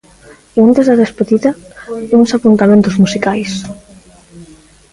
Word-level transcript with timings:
E 0.57 0.59
antes 0.67 0.83
da 0.89 0.99
despedida, 1.03 1.49
uns 2.19 2.31
apuntamentos 2.37 2.93
musicais. 3.03 3.51